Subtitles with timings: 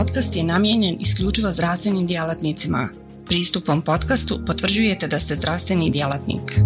[0.00, 2.88] podcast je namijenjen isključivo zdravstvenim djelatnicima.
[3.26, 6.60] Pristupom podcastu potvrđujete da ste zdravstveni djelatnik.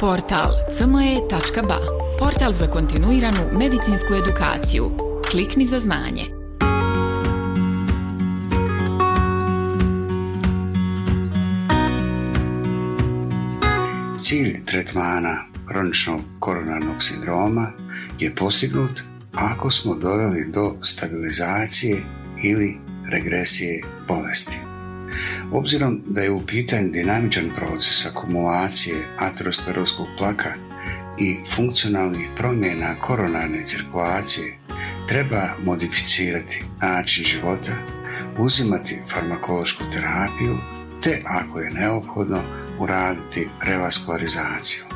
[0.00, 1.78] Portal cme.ba
[2.18, 4.90] Portal za kontinuiranu medicinsku edukaciju.
[5.30, 6.24] Klikni za znanje.
[14.22, 17.72] Cilj tretmana kroničnog koronarnog sindroma
[18.18, 22.02] je postignut ako smo doveli do stabilizacije
[22.42, 22.78] ili
[23.10, 24.58] regresije bolesti.
[25.52, 30.54] Obzirom da je u pitanju dinamičan proces akumulacije ateroskleroskog plaka
[31.18, 34.58] i funkcionalnih promjena koronarne cirkulacije,
[35.08, 37.72] treba modificirati način života,
[38.38, 40.58] uzimati farmakološku terapiju
[41.02, 42.42] te ako je neophodno
[42.78, 44.91] uraditi revaskularizaciju.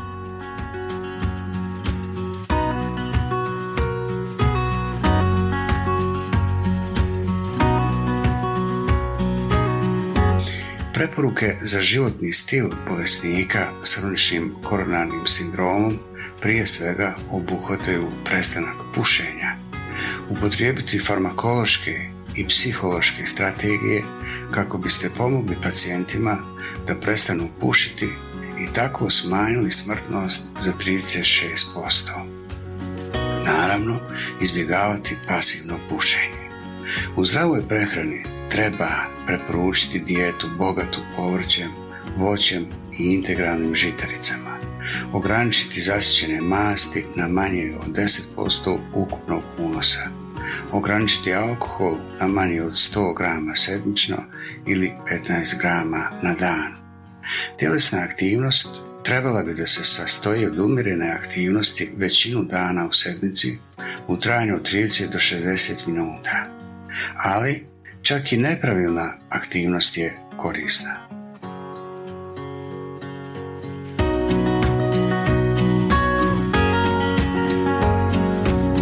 [10.96, 15.98] Preporuke za životni stil bolesnika s kroničnim koronarnim sindromom
[16.40, 19.56] prije svega obuhvataju prestanak pušenja,
[20.30, 21.92] upotrijebiti farmakološke
[22.36, 24.02] i psihološke strategije
[24.50, 26.36] kako biste pomogli pacijentima
[26.86, 28.08] da prestanu pušiti
[28.60, 32.24] i tako smanjili smrtnost za 36%.
[33.44, 34.00] Naravno,
[34.42, 36.50] izbjegavati pasivno pušenje.
[37.16, 38.88] U zdravoj prehrani treba
[39.26, 41.70] preporučiti dijetu bogatu povrćem,
[42.16, 42.66] voćem
[42.98, 44.58] i integralnim žitaricama.
[45.12, 47.96] Ograničiti zasićene masti na manje od
[48.36, 50.08] 10% ukupnog unosa.
[50.72, 54.16] Ograničiti alkohol na manje od 100 grama sedmično
[54.66, 54.92] ili
[55.28, 56.76] 15 grama na dan.
[57.58, 58.68] Tjelesna aktivnost
[59.04, 63.58] trebala bi da se sastoji od umjerene aktivnosti većinu dana u sedmici
[64.08, 66.46] u trajanju od 30 do 60 minuta.
[67.16, 67.66] Ali
[68.06, 70.94] čak i nepravilna aktivnost je korisna.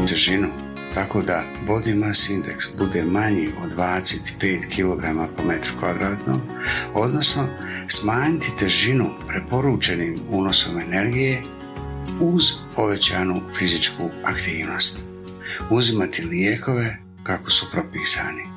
[0.09, 0.49] Težinu,
[0.95, 4.21] tako da body mass index bude manji od 25
[4.69, 5.03] kg
[5.37, 6.41] po metru kvadratnom,
[6.95, 7.49] odnosno
[7.89, 11.43] smanjiti težinu preporučenim unosom energije
[12.21, 12.45] uz
[12.77, 14.99] povećanu fizičku aktivnost.
[15.71, 18.54] Uzimati lijekove kako su propisani.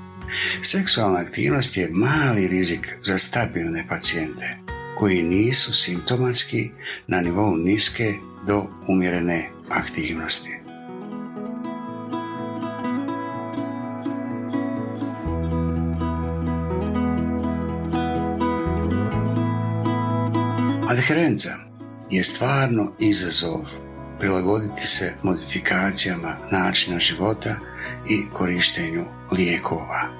[0.64, 4.58] Seksualna aktivnost je mali rizik za stabilne pacijente
[4.98, 6.72] koji nisu simptomatski
[7.08, 8.14] na nivou niske
[8.48, 10.50] do umjerene aktivnosti.
[20.90, 21.50] Adherenca
[22.10, 23.66] je stvarno izazov
[24.20, 27.56] prilagoditi se modifikacijama načina života
[28.10, 29.06] i korištenju
[29.38, 30.17] lijekova.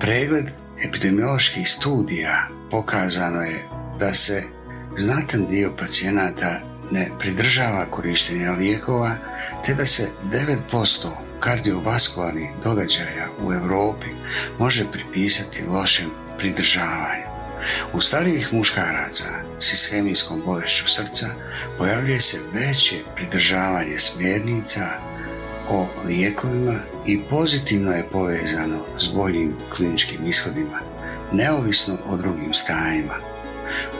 [0.00, 0.44] Pregled
[0.84, 3.68] epidemioloških studija pokazano je
[3.98, 4.42] da se
[4.96, 9.16] znatan dio pacijenata ne pridržava korištenja lijekova
[9.64, 10.08] te da se
[10.72, 11.08] 9%
[11.40, 14.06] kardiovaskularnih događaja u Europi
[14.58, 17.26] može pripisati lošem pridržavanju.
[17.92, 19.24] U starijih muškaraca
[19.60, 21.26] s ishemijskom bolešću srca
[21.78, 25.15] pojavljuje se veće pridržavanje smjernica
[25.68, 26.74] o lijekovima
[27.06, 30.80] i pozitivno je povezano s boljim kliničkim ishodima,
[31.32, 33.14] neovisno o drugim stanjima.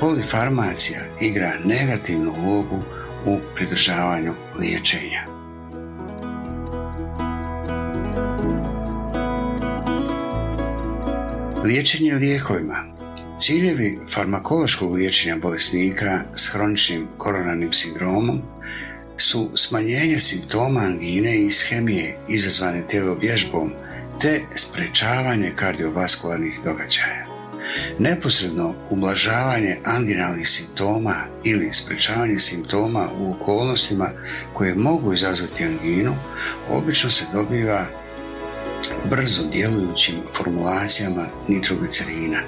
[0.01, 2.83] Polifarmacija igra negativnu ulogu
[3.25, 5.27] u pridržavanju liječenja.
[11.65, 12.97] Liječenje lijekovima
[13.39, 18.43] Ciljevi farmakološkog liječenja bolesnika s hroničnim koronarnim sindromom
[19.19, 22.85] su smanjenje simptoma angine i ishemije izazvane
[23.21, 23.73] vježbom
[24.21, 27.27] te sprečavanje kardiovaskularnih događaja.
[27.99, 34.11] Neposredno ublažavanje anginalnih simptoma ili sprečavanje simptoma u okolnostima
[34.55, 36.15] koje mogu izazvati anginu
[36.71, 37.87] obično se dobiva
[39.11, 42.39] brzo djelujućim formulacijama nitroglicerina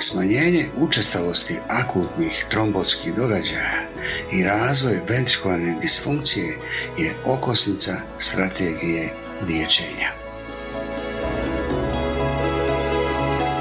[0.00, 3.88] Smanjenje učestalosti akutnih trombotskih događaja
[4.32, 6.56] i razvoj ventrikularne disfunkcije
[6.98, 9.14] je okosnica strategije
[9.48, 10.12] liječenja.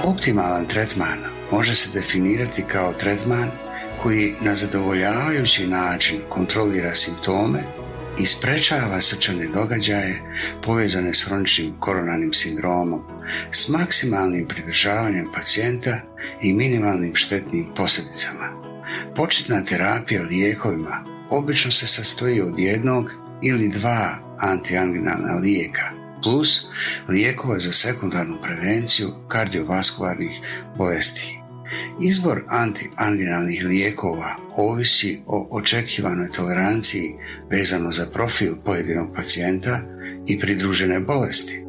[0.03, 1.19] Optimalan tretman
[1.51, 3.51] može se definirati kao tretman
[4.03, 7.78] koji na zadovoljavajući način kontrolira simptome
[8.19, 10.21] i sprečava srčane događaje
[10.65, 13.03] povezane s hroničnim koronarnim sindromom
[13.51, 15.99] s maksimalnim pridržavanjem pacijenta
[16.41, 18.61] i minimalnim štetnim posljedicama.
[19.15, 23.11] Početna terapija lijekovima obično se sastoji od jednog
[23.41, 25.91] ili dva antianginalna lijeka
[26.23, 26.65] plus
[27.07, 30.31] lijekova za sekundarnu prevenciju kardiovaskularnih
[30.77, 31.38] bolesti.
[32.01, 37.13] Izbor antianginalnih lijekova ovisi o očekivanoj toleranciji
[37.51, 39.81] vezano za profil pojedinog pacijenta
[40.27, 41.63] i pridružene bolesti,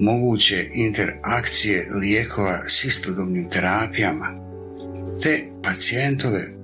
[0.00, 4.26] moguće interakcije lijekova s istodobnim terapijama,
[5.22, 6.58] te pacijentove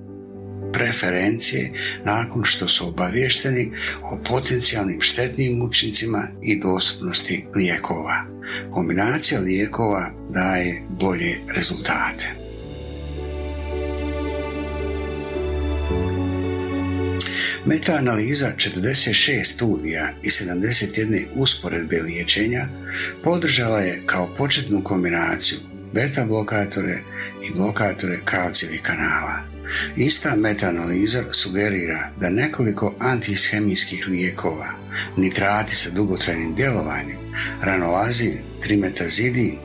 [0.73, 1.71] preferencije
[2.05, 3.71] nakon što su obavješteni
[4.03, 8.25] o potencijalnim štetnim učincima i dostupnosti lijekova.
[8.71, 12.44] Kombinacija lijekova daje bolje rezultate.
[17.65, 22.67] Meta-analiza 46 studija i 71 usporedbe liječenja
[23.23, 25.57] podržala je kao početnu kombinaciju
[25.93, 27.03] beta blokatore
[27.43, 29.39] i blokatore kalcijevih kanala.
[29.95, 34.69] Ista metaanaliza sugerira da nekoliko antishemijskih lijekova,
[35.17, 37.17] nitrati sa dugotrajnim djelovanjem,
[37.61, 39.57] ranolazin, trimetazidin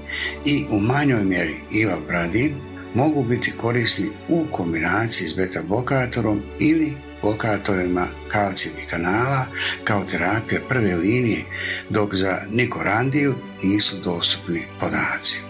[0.45, 2.55] i u manjoj mjeri ivabradin
[2.95, 9.47] mogu biti korisni u kombinaciji s beta blokatorom ili blokatorima kalcijevih kanala
[9.85, 11.45] kao terapija prve linije,
[11.91, 13.33] dok za nikorandil
[13.63, 15.41] nisu dostupni podaci.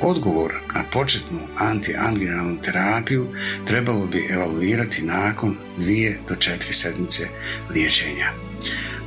[0.00, 3.26] Odgovor na početnu antianginalnu terapiju
[3.66, 7.28] trebalo bi evaluirati nakon dvije do četiri sedmice
[7.70, 8.32] liječenja.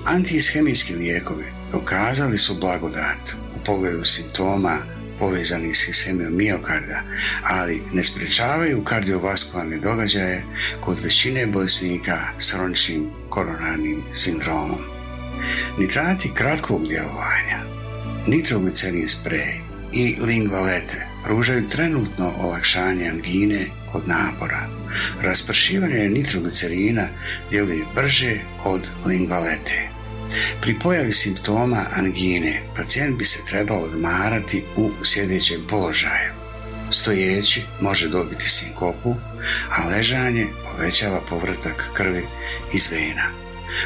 [0.05, 4.77] Antishemijski lijekovi dokazali su blagodat u pogledu simptoma
[5.21, 7.03] povezanih s ishemijom miokarda,
[7.43, 10.43] ali ne sprečavaju kardiovaskularne događaje
[10.79, 14.81] kod većine bolesnika s hroničnim koronarnim sindromom.
[15.77, 17.59] Nitrati kratkog djelovanja,
[18.27, 24.69] nitroglicerin sprej, i lingvalete pružaju trenutno olakšanje angine kod napora.
[25.21, 27.07] Raspršivanje nitroglicerina
[27.49, 29.89] djeluje brže od lingvalete.
[30.61, 36.33] Pri pojavi simptoma angine pacijent bi se trebao odmarati u sljedećem položaju.
[36.91, 39.15] Stojeći može dobiti sinkopu,
[39.69, 42.25] a ležanje povećava povratak krvi
[42.73, 43.31] iz vena.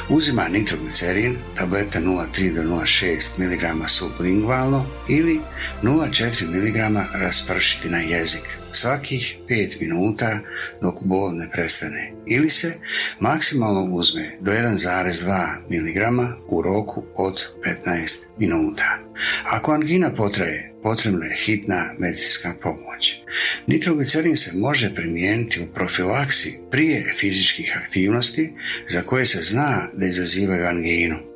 [0.09, 5.39] Uzima nitroglicerin, tableta 0,3 do 0,6 mg sublingualno ili
[5.83, 10.39] 0,4 mg raspršiti na jezik svakih 5 minuta
[10.81, 12.73] dok bol ne prestane ili se
[13.19, 17.45] maksimalno uzme do 1,2 mg u roku od
[17.85, 18.99] 15 minuta.
[19.43, 23.15] Ako angina potraje, potrebna je hitna medicinska pomoć.
[23.67, 28.53] Nitroglicerin se može primijeniti u profilaksi prije fizičkih aktivnosti
[28.87, 31.34] za koje se zna da izazivaju anginu.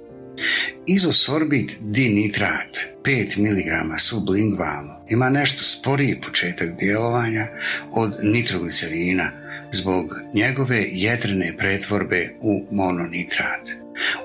[0.86, 7.48] Izosorbit dinitrat 5 mg sublingualno ima nešto sporiji početak djelovanja
[7.92, 9.32] od nitroglicerina
[9.72, 13.70] zbog njegove jetrene pretvorbe u mononitrat.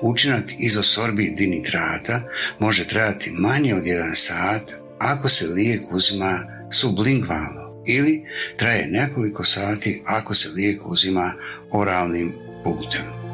[0.01, 2.21] Učinak izosorbit dinitrata
[2.59, 6.39] može trajati manje od 1 sat ako se lijek uzima
[6.71, 8.23] sublingualno ili
[8.57, 11.33] traje nekoliko sati ako se lijek uzima
[11.71, 12.33] oralnim
[12.63, 13.24] putem.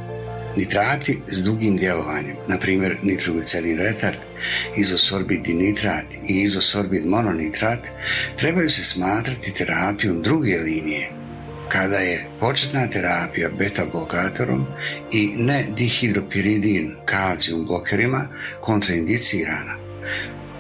[0.58, 4.18] Nitrati s dugim djelovanjem, na primjer nitroglicerin retard,
[4.78, 7.88] izosorbid dinitrat i izosorbid mononitrat,
[8.38, 11.10] trebaju se smatrati terapijom druge linije,
[11.70, 14.66] kada je početna terapija beta blokatorom
[15.12, 18.28] i ne dihidropiridin kalcijum blokerima
[18.62, 19.78] kontraindicirana.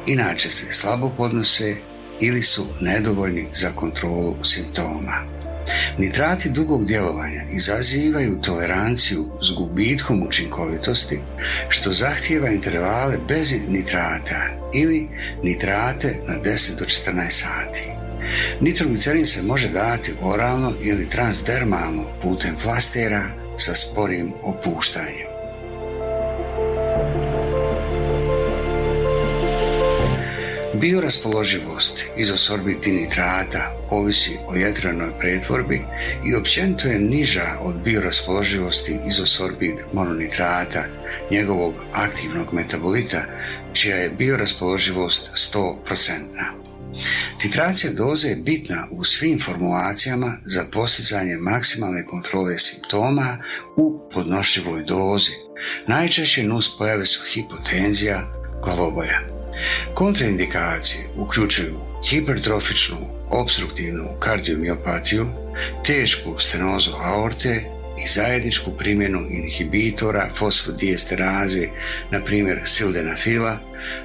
[0.07, 1.75] Inače se slabo podnose
[2.19, 5.40] ili su nedovoljni za kontrolu simptoma.
[5.97, 11.19] Nitrati dugog djelovanja izazivaju toleranciju s gubitkom učinkovitosti
[11.69, 15.09] što zahtijeva intervale bez nitrata ili
[15.43, 17.81] nitrate na 10 do 14 sati.
[18.61, 23.23] Nitroglicerin se može dati oralno ili transdermalno putem flastera
[23.57, 25.30] sa sporim opuštanjem.
[30.81, 35.81] Bioraspoloživost izosorbiti nitrata ovisi o jetranoj pretvorbi
[36.25, 40.83] i općenito je niža od bioraspoloživosti izosorbid mononitrata,
[41.31, 43.21] njegovog aktivnog metabolita,
[43.73, 45.75] čija je bioraspoloživost 100%.
[47.41, 53.37] Titracija doze je bitna u svim formulacijama za postizanje maksimalne kontrole simptoma
[53.77, 55.31] u podnošljivoj dozi.
[55.87, 58.33] Najčešće nus pojave su hipotenzija,
[58.63, 59.30] glavobolja.
[59.93, 61.79] Kontraindikacije uključuju
[62.09, 62.97] hipertrofičnu
[63.29, 65.27] obstruktivnu kardiomiopatiju,
[65.85, 67.63] tešku stenozu aorte
[68.05, 71.67] i zajedničku primjenu inhibitora fosfodiesteraze,
[72.11, 73.59] na primjer sildenafila,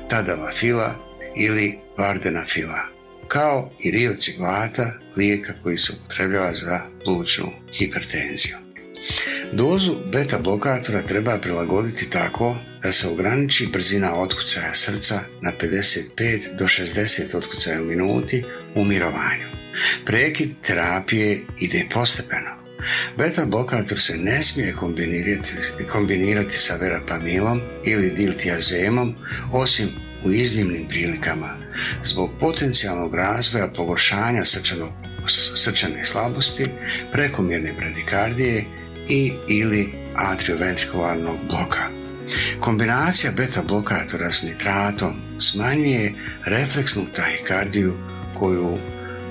[0.09, 0.95] tadalafila
[1.37, 2.81] ili vardenafila,
[3.29, 8.66] kao i riociglata, lijeka koji se upotrebljava za plućnu hipertenziju.
[9.53, 16.65] Dozu beta blokatora treba prilagoditi tako da se ograniči brzina otkucaja srca na 55 do
[16.65, 19.47] 60 otkucaja u minuti u mirovanju.
[20.05, 22.57] Prekid terapije ide postepeno.
[23.19, 25.53] Beta blokator se ne smije kombinirati,
[25.91, 29.15] kombinirati sa verapamilom ili diltiazemom
[29.53, 29.89] osim
[30.27, 31.57] u iznimnim prilikama
[32.05, 34.43] zbog potencijalnog razvoja pogoršanja
[35.55, 36.67] srčane slabosti,
[37.13, 38.65] prekomjerne bradikardije
[39.09, 41.89] i ili atrioventrikularnog bloka.
[42.61, 47.97] Kombinacija beta blokatora s nitratom smanjuje refleksnu tahikardiju
[48.39, 48.79] koju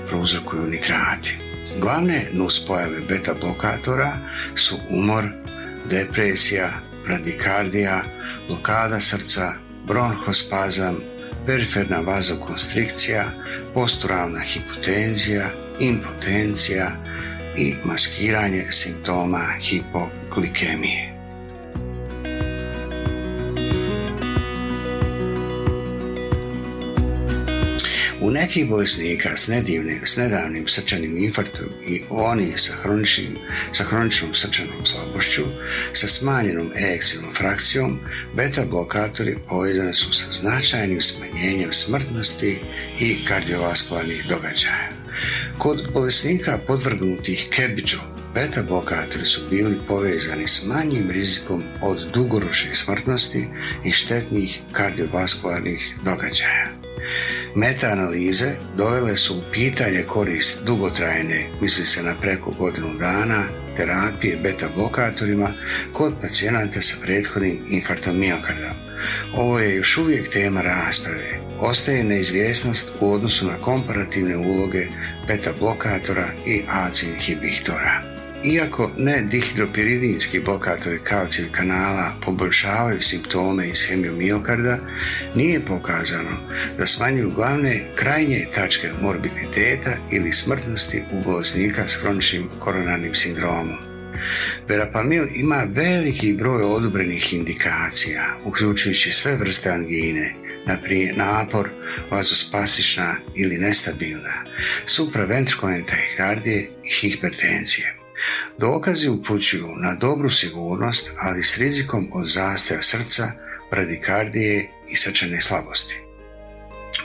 [0.08, 1.38] prouzrokuju nitrati.
[1.80, 4.18] Glavne nuspojave beta blokatora
[4.54, 5.24] su umor,
[5.90, 6.70] depresija,
[7.06, 8.02] radikardija,
[8.48, 9.52] blokada srca,
[9.86, 10.96] bronhospazam,
[11.46, 13.24] periferna vazokonstrikcija,
[13.74, 15.48] posturalna hipotenzija,
[15.80, 16.90] impotencija
[17.58, 21.16] i maskiranje simptoma hipoglikemije.
[28.20, 32.72] U nekih bolesnika s, nedivnim, s nedavnim srčanim infarktom i oni sa,
[33.72, 35.42] sa hroničnom srčanom slabošću,
[35.92, 38.00] sa smanjenom ejekcijnom frakcijom,
[38.34, 42.60] beta blokatori povezani su sa značajnim smanjenjem smrtnosti
[43.00, 44.95] i kardiovaskularnih događaja.
[45.58, 47.98] Kod bolesnika podvrgnutih kebiđu,
[48.34, 53.48] beta blokatori su bili povezani s manjim rizikom od dugoročnih smrtnosti
[53.84, 56.66] i štetnih kardiovaskularnih događaja.
[57.54, 63.42] Meta-analize dovele su u pitanje korist dugotrajne, misli se na preko godinu dana,
[63.76, 65.52] terapije beta-blokatorima
[65.92, 68.74] kod pacijenata sa prethodnim infarktom miokarda.
[69.34, 71.35] Ovo je još uvijek tema rasprave.
[71.60, 74.86] Ostaje neizvjesnost u odnosu na komparativne uloge
[75.28, 76.62] beta-blokatora i
[77.02, 78.02] inhibitora.
[78.44, 84.78] Iako ne dihidropiridinski blokatori kalcijevih kanala poboljšavaju simptome iz hemijomiokarda,
[85.34, 86.36] nije pokazano
[86.78, 93.76] da smanjuju glavne krajnje tačke morbiditeta ili smrtnosti u bolesnika s kroničnim koronarnim sindromom.
[94.68, 100.34] Verapamil ima veliki broj odobrenih indikacija, uključujući sve vrste angine,
[101.16, 101.70] napor,
[102.10, 104.44] vazospasična ili nestabilna,
[104.86, 107.96] supraventrikulne tahikardije i hipertenzije.
[108.58, 113.32] Dokazi upućuju na dobru sigurnost, ali s rizikom od zastoja srca,
[113.70, 115.94] bradikardije i srčane slabosti.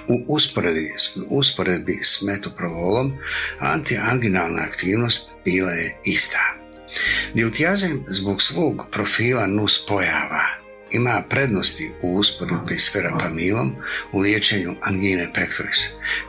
[0.07, 0.93] U usporedbi,
[1.29, 3.13] usporedbi s metoprololom
[3.59, 6.55] antianginalna aktivnost bila je ista.
[7.33, 10.60] Diltiazem zbog svog profila nus pojava
[10.91, 13.75] ima prednosti u usporedbi s verapamilom
[14.11, 15.77] u liječenju angine pectoris.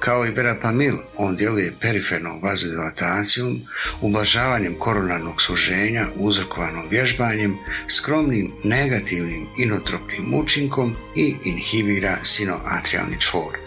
[0.00, 3.60] Kao i verapamil, on djeluje perifernom vazodilatacijom,
[4.00, 7.56] ublažavanjem koronarnog suženja uzrokovanom vježbanjem,
[7.88, 13.58] skromnim negativnim inotropnim učinkom i inhibira sinoatrialni čvor.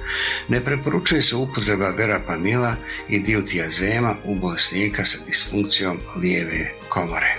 [0.48, 2.76] Ne preporučuje se upotreba verapamila
[3.10, 7.36] i diltiazema u bolesnika sa disfunkcijom lijeve komore.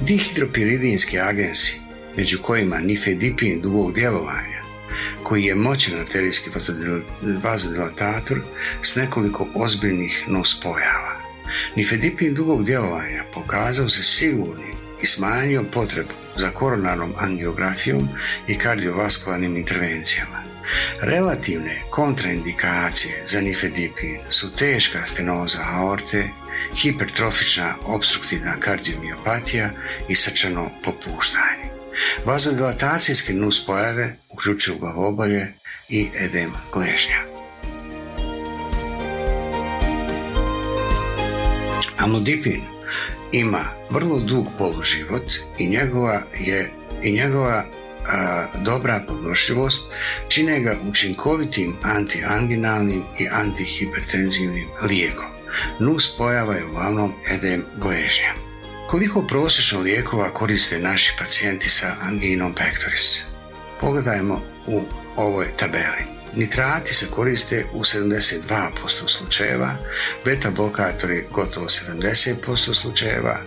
[0.00, 1.81] Dihidropiridinski agensi
[2.16, 4.62] među kojima nifedipin dugog djelovanja,
[5.22, 6.50] koji je moćan arterijski
[7.42, 8.40] vazodilatator
[8.82, 11.20] s nekoliko ozbiljnih nuspojava.
[11.76, 18.08] Nifedipin dugog djelovanja pokazao se sigurnim i smanjio potrebu za koronarnom angiografijom
[18.48, 20.42] i kardiovaskularnim intervencijama.
[21.00, 26.28] Relativne kontraindikacije za nifedipin su teška stenoza aorte,
[26.76, 29.70] hipertrofična obstruktivna kardiomiopatija
[30.08, 31.81] i srčano popuštanje.
[32.24, 35.52] Vazodilatacijske nuspojave uključuju glavobolje
[35.88, 37.22] i edem gležnja.
[41.98, 42.62] Amlodipin
[43.32, 46.70] ima vrlo dug poluživot i njegova je
[47.02, 47.64] i njegova
[48.62, 49.82] dobra podnošljivost
[50.28, 55.26] čine ga učinkovitim antianginalnim i antihipertenzivnim lijekom.
[55.78, 58.51] Nus pojava je uglavnom edem gležnja.
[58.86, 63.20] Koliko prosječno lijekova koriste naši pacijenti sa anginom pectoris?
[63.80, 64.82] Pogledajmo u
[65.16, 66.22] ovoj tabeli.
[66.34, 68.38] Nitrati se koriste u 72%
[69.06, 69.76] slučajeva,
[70.24, 73.38] beta blokatori gotovo 70% slučajeva,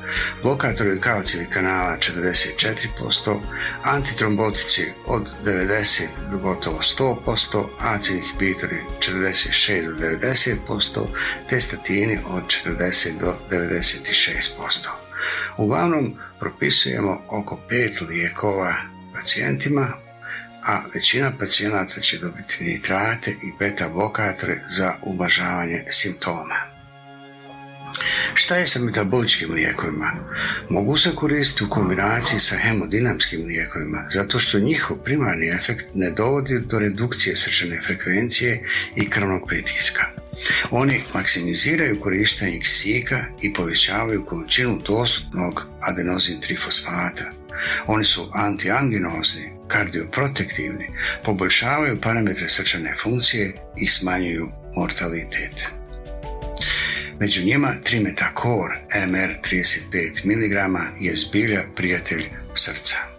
[0.44, 3.40] blokatori kalcijevih kanala 44%,
[3.84, 11.08] antitrombotici od 90 do gotovo 100%, ACE inhibitori 46 do 90%,
[11.50, 15.05] te statini od 40 do 96%.
[15.58, 18.76] Uglavnom propisujemo oko pet lijekova
[19.14, 19.88] pacijentima,
[20.64, 26.76] a većina pacijenata će dobiti nitrate i beta blokatore za ublažavanje simptoma.
[28.34, 30.12] Šta je sa metaboličkim lijekovima?
[30.70, 36.60] Mogu se koristiti u kombinaciji sa hemodinamskim lijekovima zato što njihov primarni efekt ne dovodi
[36.60, 38.64] do redukcije srčane frekvencije
[38.96, 40.06] i krvnog pritiska.
[40.72, 47.32] Oni maksimiziraju korištenje kisika i povećavaju količinu dostupnog adenozin trifosfata.
[47.88, 50.88] Oni su antianginozni, kardioprotektivni,
[51.24, 55.68] poboljšavaju parametre srčane funkcije i smanjuju mortalitet.
[57.20, 58.72] Među njima Trimetacor
[59.08, 63.15] MR 35 mg je zbilja prijatelj srca.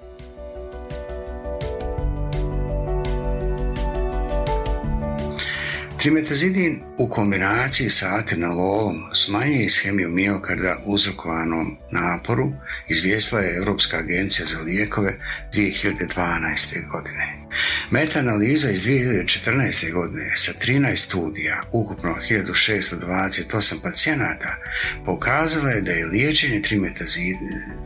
[6.07, 12.53] Trimetazidin u kombinaciji sa atenololom smanjuje ishemiju miokarda uzrokovanom naporu,
[12.89, 15.19] izvijestila je Europska agencija za lijekove
[15.55, 16.91] 2012.
[16.91, 17.46] godine.
[17.91, 19.93] Meta-analiza iz 2014.
[19.93, 24.57] godine sa 13 studija, ukupno 1628 pacijenata,
[25.05, 26.63] pokazala je da je liječenje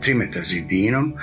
[0.01, 1.13] trimetazidinom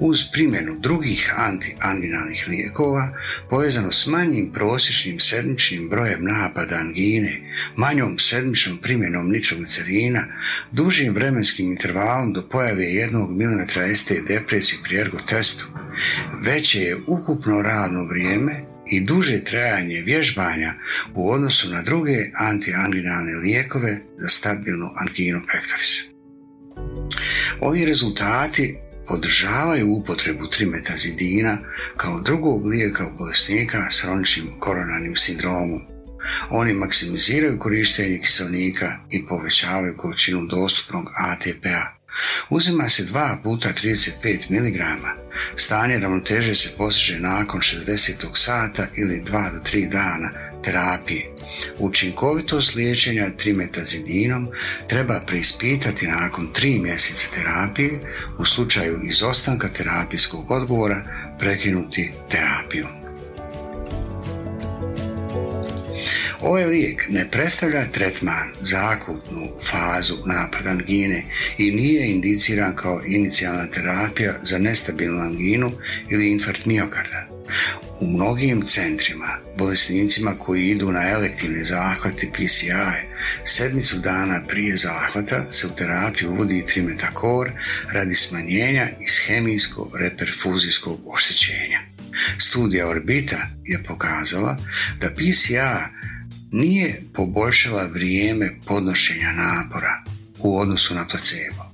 [0.00, 3.08] uz primjenu drugih antianginalnih lijekova
[3.50, 7.40] povezano s manjim prosječnim sedmičnim brojem napada angine,
[7.76, 10.24] manjom sedmičnom primjenom nitroglicerina,
[10.72, 15.66] dužim vremenskim intervalom do pojave jednog mm ST depresije pri ergotestu,
[16.42, 18.52] veće je ukupno radno vrijeme
[18.90, 20.74] i duže trajanje vježbanja
[21.14, 26.16] u odnosu na druge antianginalne lijekove za stabilnu anginu pectoris.
[27.60, 28.76] Ovi rezultati
[29.06, 31.58] podržavaju upotrebu trimetazidina
[31.96, 35.80] kao drugog lijeka u bolesnika s hroničnim koronarnim sindromom.
[36.50, 41.96] Oni maksimiziraju korištenje kiselnika i povećavaju količinu dostupnog ATP-a
[42.50, 44.80] Uzima se 2 puta 35 mg.
[45.56, 48.12] Stanje ravnoteže se postiže nakon 60.
[48.34, 50.30] sata ili 2 do 3 dana
[50.62, 51.36] terapije.
[51.78, 54.48] Učinkovitost liječenja trimetazidinom
[54.88, 58.00] treba preispitati nakon 3 mjeseca terapije,
[58.38, 61.04] u slučaju izostanka terapijskog odgovora
[61.38, 63.05] prekinuti terapiju.
[66.40, 71.24] Ovaj lijek ne predstavlja tretman za akutnu fazu napada angine
[71.58, 75.72] i nije indiciran kao inicijalna terapija za nestabilnu anginu
[76.10, 77.28] ili infarkt miokarda.
[78.00, 83.06] U mnogim centrima, bolesnicima koji idu na elektivne zahvate PCI,
[83.44, 87.50] sedmicu dana prije zahvata se u terapiju uvodi trimetakor
[87.92, 91.80] radi smanjenja ishemijsko-reperfuzijskog oštećenja.
[92.38, 94.58] Studija Orbita je pokazala
[95.00, 95.88] da PCA
[96.52, 100.04] nije poboljšala vrijeme podnošenja napora
[100.38, 101.66] u odnosu na placebo.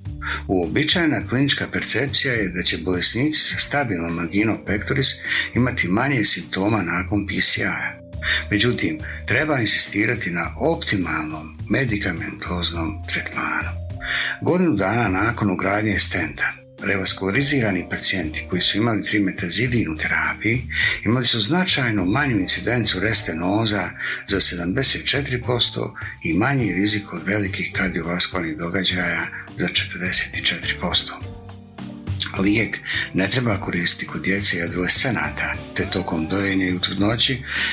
[0.48, 5.08] Uobičajena klinička percepcija je da će bolesnici sa stabilnom anginom pectoris
[5.54, 7.98] imati manje simptoma nakon PCI-a.
[8.50, 13.68] Međutim, treba insistirati na optimalnom medikamentoznom tretmanu.
[14.40, 20.66] Godinu dana nakon ugradnje stenta revaskularizirani pacijenti koji su imali trimetazidin u terapiji
[21.04, 23.90] imali su značajno manju incidencu restenoza
[24.28, 29.26] za 74% i manji rizik od velikih kardiovaskularnih događaja
[29.58, 31.32] za 44%.
[32.38, 32.78] Lijek
[33.14, 36.80] ne treba koristiti kod djece i adolescenata, te tokom dojenja i u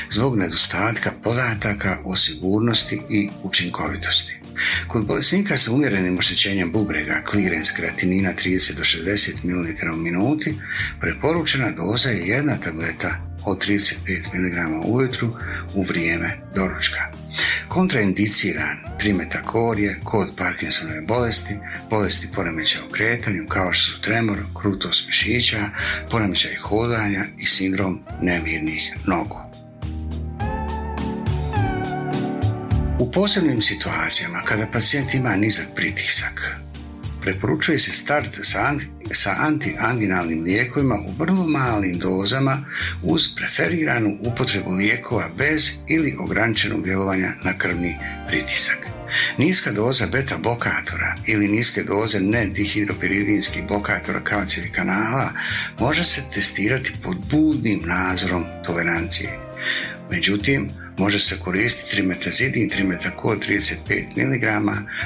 [0.10, 4.39] zbog nedostatka podataka o sigurnosti i učinkovitosti.
[4.88, 10.56] Kod bolesnika sa umjerenim oštećenjem bubrega, klirens kreatinina 30 do 60 ml u minuti,
[11.02, 13.96] preporučena doza je jedna tableta od 35
[14.34, 15.36] mg ujutru
[15.74, 17.00] u vrijeme doručka.
[17.68, 21.54] Kontraindiciran trimetakor je kod Parkinsonove bolesti,
[21.90, 25.70] bolesti poremećaja u kretanju kao što su tremor, krutost mišića,
[26.12, 29.49] poremećaj hodanja i sindrom nemirnih nogu.
[33.00, 36.58] U posebnim situacijama kada pacijent ima nizak pritisak,
[37.22, 38.74] preporučuje se start sa,
[39.12, 42.66] sa antianginalnim lijekovima u vrlo malim dozama
[43.04, 48.88] uz preferiranu upotrebu lijekova bez ili ograničenog djelovanja na krvni pritisak.
[49.38, 55.34] Niska doza beta blokatora ili niske doze nedihidropiridinskih blokatora kalcijevih kanala
[55.80, 59.40] može se testirati pod budnim nadzorom tolerancije.
[60.12, 63.76] Međutim, Može se koristiti trimetazidin, trimetakol 35
[64.16, 64.44] mg,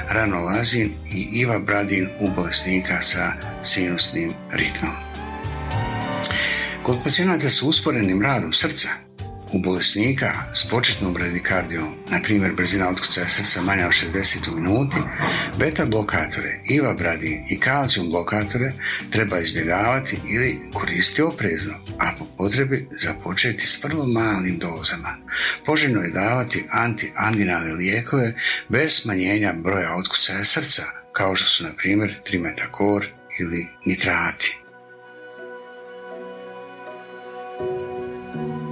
[0.10, 4.92] ranolazin i ivabradin u bolesnika sa sinusnim ritmom.
[6.84, 8.90] Kod pacijenata sa usporenim radom srca,
[9.54, 14.98] u bolesnika s početnom bradikardijom, na primjer brzina otkucaja srca manja od 60 u minuti,
[15.60, 18.74] beta blokatore, ivabradin i kalcijum blokatore
[19.10, 21.74] treba izbjegavati ili koristiti oprezno,
[22.04, 25.16] a po potrebi započeti s vrlo malim dozama.
[25.66, 28.34] Poželjno je davati antianginalne lijekove
[28.70, 33.08] bez smanjenja broja otkucaja srca, kao što su na primjer trimetakor
[33.40, 34.63] ili nitrati.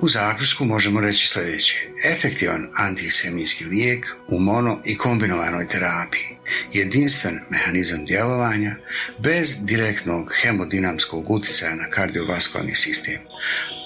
[0.02, 1.76] U zaključku možemo reći sljedeće.
[2.06, 6.38] Efektivan antisemijski lijek u mono i kombinovanoj terapiji.
[6.74, 8.76] Jedinstven mehanizam djelovanja
[9.20, 13.20] bez direktnog hemodinamskog utjecaja na kardiovaskularni sistem.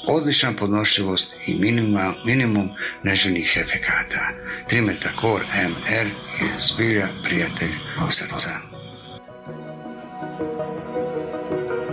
[0.08, 2.70] Odlična podnošljivost i minimum, minimum
[3.04, 4.30] neželjenih efekata.
[4.68, 6.08] Trimetacor MR
[6.42, 7.72] je zbilja prijatelj
[8.12, 8.50] srca.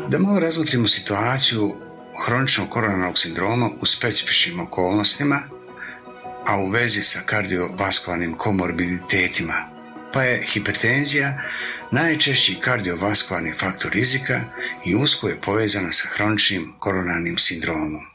[0.08, 1.81] Da malo razmotrimo situaciju
[2.20, 5.42] hroničnog koronarnog sindroma u specifičnim okolnostima,
[6.46, 9.54] a u vezi sa kardiovaskularnim komorbiditetima,
[10.12, 11.42] pa je hipertenzija
[11.92, 14.40] najčešći kardiovaskularni faktor rizika
[14.84, 18.06] i usko je povezana sa hroničnim koronarnim sindromom.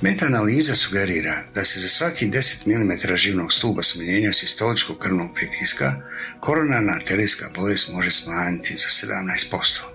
[0.00, 5.94] Meta-analiza sugerira da se za svaki 10 mm živnog stuba smanjenja sistoličkog krvnog pritiska
[6.40, 9.93] koronarna arterijska bolest može smanjiti za 17%.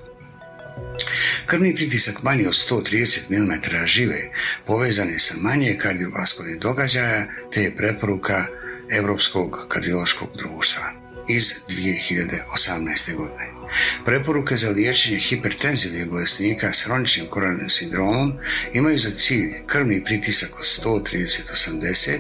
[1.46, 4.32] Krvni pritisak manji od 130 mm žive
[4.66, 8.46] povezan je sa manje kardiovaskularnih događaja te je preporuka
[8.92, 10.84] Europskog kardiološkog društva
[11.30, 13.16] iz 2018.
[13.16, 13.59] godine.
[14.06, 18.34] Preporuke za liječenje hipertenzivnih bolesnika s hroničnim koronarnim sindromom
[18.74, 22.20] imaju za cilj krvni pritisak od 130-80,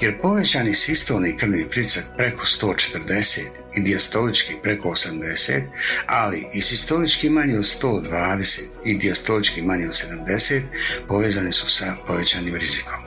[0.00, 3.40] jer povećani sistolni krvni pritisak preko 140
[3.76, 5.62] i dijastolički preko 80,
[6.06, 10.62] ali i sistolički manji od 120 i dijastolički manji od 70
[11.08, 12.98] povezani su sa povećanim rizikom.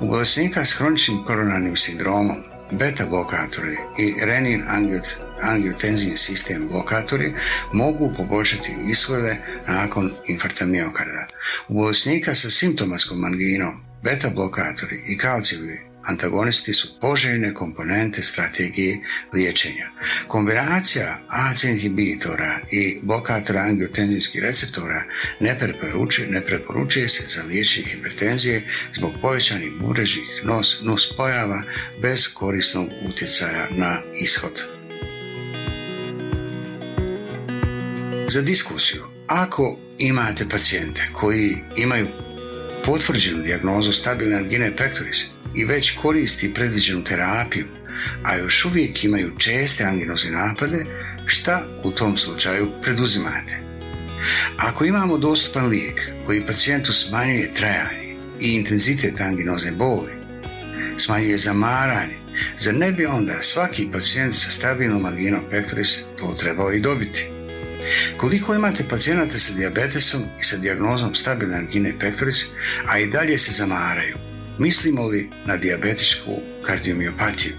[0.00, 2.36] U bolesnika s hroničnim koronarnim sindromom
[2.72, 4.62] beta blokatori i renin
[5.42, 7.34] angiotenzin sistem blokatori
[7.72, 9.36] mogu poboljšati ishode
[9.68, 11.26] nakon infarta miokarda.
[11.68, 19.00] U bolesnika sa simptomatskom anginom beta blokatori i kalcijevi Antagonisti su poželjne komponente strategije
[19.34, 19.90] liječenja.
[20.26, 25.02] Kombinacija AC inhibitora i blokatora angiotenzinskih receptora
[25.40, 31.62] ne preporučuje, ne preporučuje se za liječenje hipertenzije zbog povećanih burežih nos, nus pojava
[32.02, 34.79] bez korisnog utjecaja na ishod.
[38.32, 42.06] Za diskusiju, ako imate pacijente koji imaju
[42.84, 45.24] potvrđenu dijagnozu stabilne angine pectoris
[45.56, 47.66] i već koristi predviđenu terapiju,
[48.24, 50.84] a još uvijek imaju česte anginoze napade,
[51.26, 53.60] šta u tom slučaju preduzimate?
[54.56, 60.12] Ako imamo dostupan lijek koji pacijentu smanjuje trajanje i intenzitet anginoze boli,
[60.98, 62.18] smanjuje zamaranje,
[62.58, 67.29] zar ne bi onda svaki pacijent sa stabilnom anginom pectoris to trebao i dobiti?
[68.16, 72.44] Koliko imate pacijenata sa diabetesom i sa dijagnozom stabilne angine pectoris,
[72.86, 77.52] a i dalje se zamaraju, Mislimo li na diabetičku kardiomiopatiju?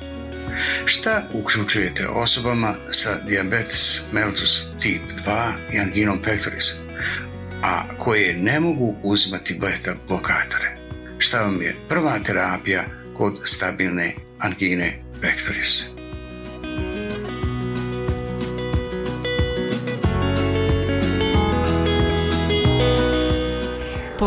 [0.86, 6.64] Šta uključujete osobama sa diabetes mellitus tip 2 i anginom pectoris,
[7.64, 10.78] a koje ne mogu uzimati beta blokatore?
[11.18, 15.84] Šta vam je prva terapija kod stabilne angine pectoris?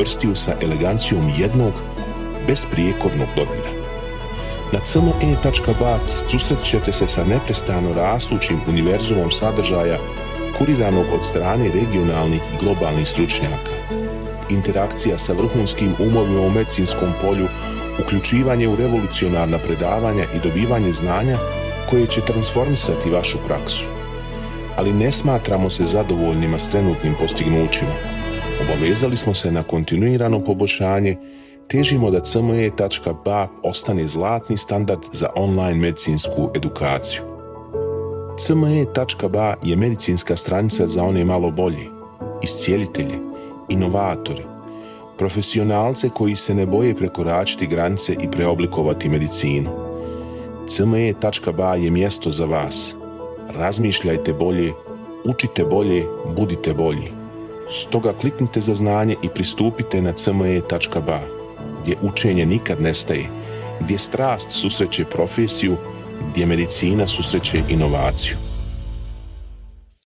[0.00, 1.72] prstiju sa elegancijom jednog,
[2.46, 3.70] besprijekornog dodira.
[4.72, 9.98] Na cme.ba susret ćete se sa neprestano rastućim univerzumom sadržaja
[10.58, 13.72] kuriranog od strane regionalnih i globalnih stručnjaka.
[14.50, 17.48] Interakcija sa vrhunskim umovima u medicinskom polju,
[18.02, 21.38] uključivanje u revolucionarna predavanja i dobivanje znanja
[21.90, 23.86] koje će transformisati vašu praksu.
[24.76, 28.19] Ali ne smatramo se zadovoljnima s trenutnim postignućima.
[28.60, 31.16] Obavezali smo se na kontinuirano poboljšanje
[31.68, 37.22] težimo da cme.ba ostane zlatni standard za online medicinsku edukaciju.
[38.38, 41.86] cme.ba je medicinska stranica za one malo bolje,
[42.42, 43.18] iscijelitelje,
[43.68, 44.42] inovatori,
[45.18, 49.70] profesionalce koji se ne boje prekoračiti granice i preoblikovati medicinu.
[50.66, 52.94] cme.ba je mjesto za vas.
[53.54, 54.72] Razmišljajte bolje,
[55.24, 57.19] učite bolje, budite bolji.
[57.70, 61.20] Stoga kliknite za znanje i pristupite na cme.ba
[61.82, 63.28] gdje učenje nikad nestaje,
[63.80, 65.76] gdje strast susreće profesiju,
[66.30, 68.49] gdje medicina susreće inovaciju.